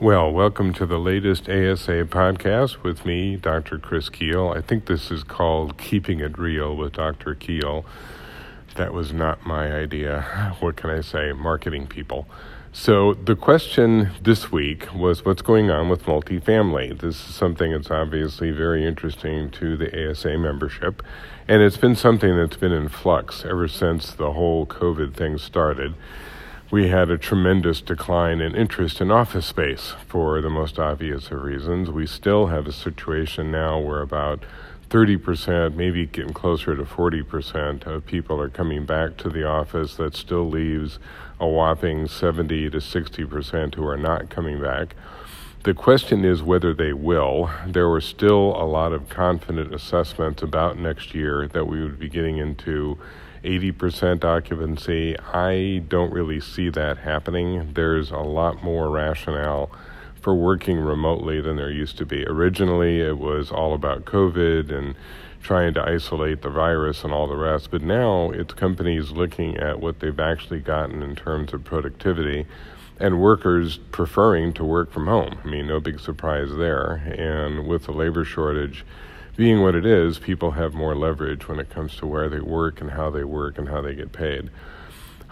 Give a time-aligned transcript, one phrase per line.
[0.00, 3.78] Well, welcome to the latest ASA podcast with me, Dr.
[3.78, 4.56] Chris Kuehl.
[4.56, 7.34] I think this is called Keeping It Real with Dr.
[7.34, 7.84] Kuehl.
[8.76, 10.54] That was not my idea.
[10.60, 11.32] What can I say?
[11.32, 12.26] Marketing people.
[12.72, 16.98] So, the question this week was what's going on with multifamily?
[16.98, 21.02] This is something that's obviously very interesting to the ASA membership,
[21.46, 25.94] and it's been something that's been in flux ever since the whole COVID thing started
[26.70, 31.42] we had a tremendous decline in interest in office space for the most obvious of
[31.42, 31.90] reasons.
[31.90, 34.44] We still have a situation now where about
[34.88, 39.96] 30%, maybe getting closer to 40% of people are coming back to the office.
[39.96, 41.00] That still leaves
[41.40, 44.94] a whopping 70 to 60% who are not coming back.
[45.64, 47.50] The question is whether they will.
[47.66, 52.08] There were still a lot of confident assessments about next year that we would be
[52.08, 52.96] getting into
[53.42, 55.18] 80% occupancy.
[55.18, 57.72] I don't really see that happening.
[57.74, 59.70] There's a lot more rationale
[60.20, 62.26] for working remotely than there used to be.
[62.26, 64.94] Originally, it was all about COVID and
[65.42, 69.80] trying to isolate the virus and all the rest, but now it's companies looking at
[69.80, 72.46] what they've actually gotten in terms of productivity
[72.98, 75.38] and workers preferring to work from home.
[75.42, 76.96] I mean, no big surprise there.
[76.96, 78.84] And with the labor shortage,
[79.36, 82.80] being what it is, people have more leverage when it comes to where they work
[82.80, 84.50] and how they work and how they get paid.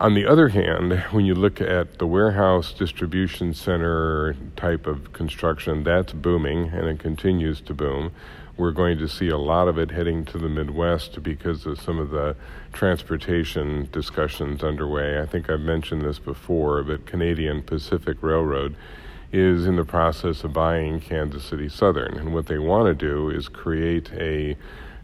[0.00, 5.82] On the other hand, when you look at the warehouse distribution center type of construction,
[5.82, 8.12] that's booming and it continues to boom.
[8.56, 11.98] We're going to see a lot of it heading to the Midwest because of some
[11.98, 12.36] of the
[12.72, 15.20] transportation discussions underway.
[15.20, 18.76] I think I've mentioned this before, but Canadian Pacific Railroad
[19.32, 22.16] is in the process of buying Kansas City Southern.
[22.16, 24.56] And what they want to do is create a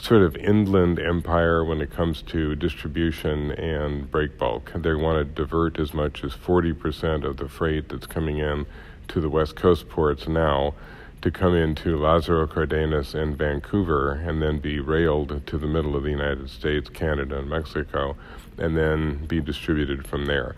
[0.00, 4.72] sort of inland empire when it comes to distribution and break bulk.
[4.74, 8.66] They want to divert as much as 40% of the freight that's coming in
[9.08, 10.74] to the West Coast ports now
[11.20, 16.04] to come into Lázaro Cárdenas and Vancouver and then be railed to the middle of
[16.04, 18.16] the United States, Canada, and Mexico,
[18.56, 20.54] and then be distributed from there.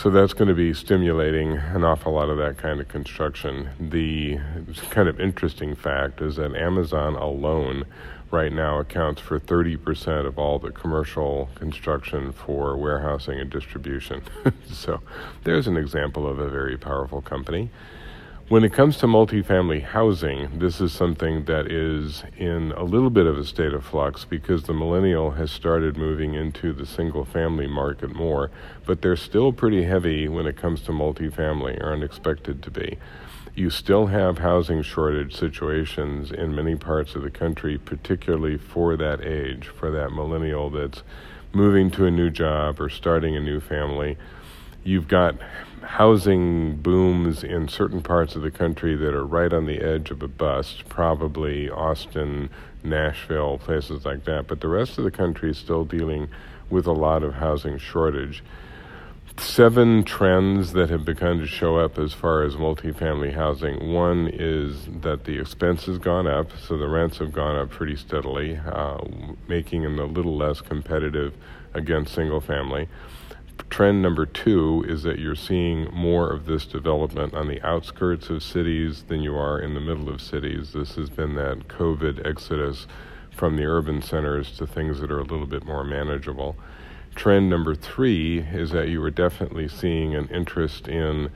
[0.00, 3.70] So that's going to be stimulating an awful lot of that kind of construction.
[3.80, 4.38] The
[4.90, 7.84] kind of interesting fact is that Amazon alone
[8.30, 14.22] right now accounts for 30% of all the commercial construction for warehousing and distribution.
[14.72, 15.00] so
[15.42, 17.68] there's an example of a very powerful company.
[18.48, 23.26] When it comes to multifamily housing, this is something that is in a little bit
[23.26, 27.66] of a state of flux because the millennial has started moving into the single family
[27.66, 28.50] market more,
[28.86, 32.96] but they're still pretty heavy when it comes to multifamily, or unexpected to be.
[33.54, 39.22] You still have housing shortage situations in many parts of the country, particularly for that
[39.22, 41.02] age, for that millennial that's
[41.52, 44.16] moving to a new job or starting a new family
[44.88, 45.36] you've got
[45.82, 50.22] housing booms in certain parts of the country that are right on the edge of
[50.22, 52.48] a bust, probably Austin,
[52.82, 54.46] Nashville, places like that.
[54.46, 56.28] But the rest of the country is still dealing
[56.70, 58.42] with a lot of housing shortage.
[59.36, 63.92] Seven trends that have begun to show up as far as multifamily housing.
[63.92, 67.94] One is that the expense has gone up, so the rents have gone up pretty
[67.94, 68.98] steadily, uh,
[69.46, 71.34] making them a little less competitive
[71.74, 72.88] against single family
[73.70, 78.42] trend number two is that you're seeing more of this development on the outskirts of
[78.42, 80.72] cities than you are in the middle of cities.
[80.72, 82.86] This has been that COVID exodus
[83.30, 86.56] from the urban centers to things that are a little bit more manageable.
[87.14, 91.30] Trend number three is that you are definitely seeing an interest in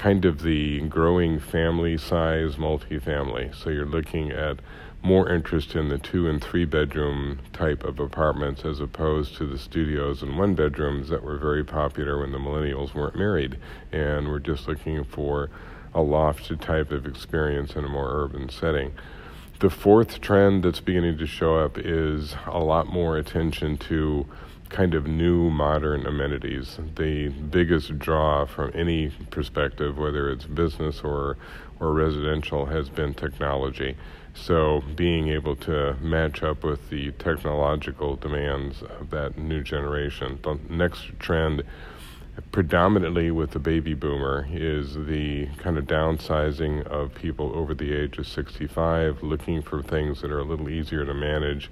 [0.00, 3.54] kind of the growing family size multifamily.
[3.54, 4.58] So you're looking at
[5.02, 9.58] more interest in the two and three bedroom type of apartments as opposed to the
[9.58, 13.58] studios and one bedrooms that were very popular when the millennials weren't married
[13.92, 15.50] and were just looking for
[15.94, 18.92] a loft type of experience in a more urban setting.
[19.60, 24.24] The fourth trend that's beginning to show up is a lot more attention to
[24.70, 26.78] kind of new modern amenities.
[26.96, 31.36] The biggest draw from any perspective, whether it's business or,
[31.78, 33.98] or residential, has been technology.
[34.32, 40.38] So being able to match up with the technological demands of that new generation.
[40.42, 41.64] The next trend,
[42.52, 48.18] predominantly with the baby boomer, is the kind of downsizing of people over the age
[48.18, 51.70] of 65, looking for things that are a little easier to manage.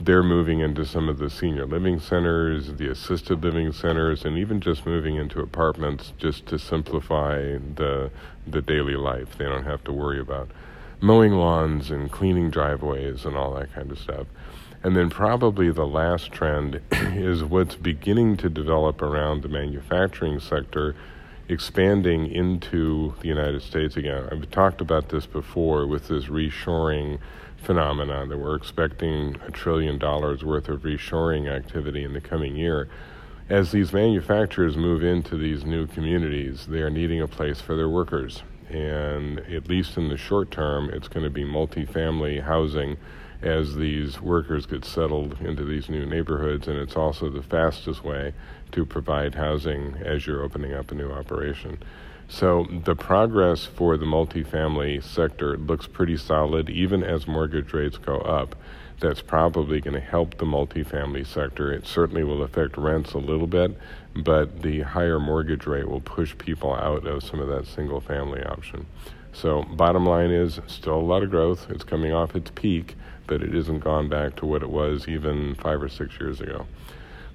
[0.00, 4.60] They're moving into some of the senior living centers, the assisted living centers, and even
[4.60, 8.10] just moving into apartments just to simplify the
[8.46, 9.38] the daily life.
[9.38, 10.50] They don't have to worry about
[11.00, 14.26] mowing lawns and cleaning driveways and all that kind of stuff.
[14.84, 20.96] And then probably the last trend is what's beginning to develop around the manufacturing sector
[21.48, 24.28] expanding into the United States again.
[24.30, 27.18] I've talked about this before with this reshoring
[27.58, 32.88] phenomenon that we're expecting a trillion dollars worth of reshoring activity in the coming year.
[33.48, 37.88] As these manufacturers move into these new communities, they are needing a place for their
[37.88, 38.42] workers.
[38.72, 42.96] And at least in the short term, it's going to be multifamily housing
[43.42, 48.32] as these workers get settled into these new neighborhoods, and it's also the fastest way
[48.72, 51.78] to provide housing as you're opening up a new operation.
[52.28, 58.18] So the progress for the multifamily sector looks pretty solid, even as mortgage rates go
[58.18, 58.56] up.
[59.00, 61.72] That's probably going to help the multifamily sector.
[61.72, 63.76] It certainly will affect rents a little bit,
[64.14, 68.42] but the higher mortgage rate will push people out of some of that single family
[68.42, 68.86] option.
[69.34, 71.66] So, bottom line is still a lot of growth.
[71.70, 72.96] It's coming off its peak,
[73.26, 76.66] but it isn't gone back to what it was even five or six years ago.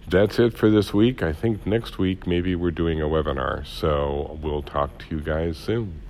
[0.10, 1.22] That's it for this week.
[1.22, 3.68] I think next week maybe we're doing a webinar.
[3.68, 6.02] So, we'll talk to you guys soon.